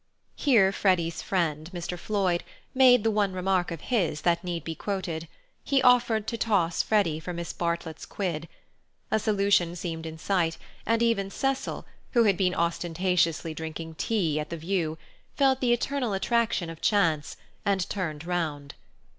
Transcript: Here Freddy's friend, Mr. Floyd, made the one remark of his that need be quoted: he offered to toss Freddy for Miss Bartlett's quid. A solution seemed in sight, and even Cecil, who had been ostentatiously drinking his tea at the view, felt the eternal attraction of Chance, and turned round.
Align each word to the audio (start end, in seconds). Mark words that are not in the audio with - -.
Here 0.35 0.71
Freddy's 0.71 1.21
friend, 1.21 1.69
Mr. 1.75 1.95
Floyd, 1.95 2.43
made 2.73 3.03
the 3.03 3.11
one 3.11 3.33
remark 3.33 3.69
of 3.69 3.81
his 3.81 4.21
that 4.21 4.43
need 4.43 4.63
be 4.63 4.73
quoted: 4.73 5.27
he 5.63 5.79
offered 5.83 6.25
to 6.25 6.39
toss 6.39 6.81
Freddy 6.81 7.19
for 7.19 7.33
Miss 7.33 7.53
Bartlett's 7.53 8.07
quid. 8.07 8.47
A 9.11 9.19
solution 9.19 9.75
seemed 9.75 10.07
in 10.07 10.17
sight, 10.17 10.57
and 10.87 11.03
even 11.03 11.29
Cecil, 11.29 11.85
who 12.13 12.23
had 12.23 12.35
been 12.35 12.55
ostentatiously 12.55 13.53
drinking 13.53 13.89
his 13.89 14.07
tea 14.07 14.39
at 14.39 14.49
the 14.49 14.57
view, 14.57 14.97
felt 15.35 15.61
the 15.61 15.71
eternal 15.71 16.13
attraction 16.13 16.71
of 16.71 16.81
Chance, 16.81 17.37
and 17.63 17.87
turned 17.87 18.25
round. 18.25 18.73